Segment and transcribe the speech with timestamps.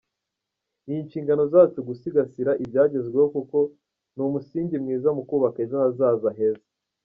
[0.85, 3.57] Ni inshingano zacu gusigasira ibyagezweho kuko
[4.15, 6.67] ni umusingi mwiza mu kubaka ejo hazaza heza.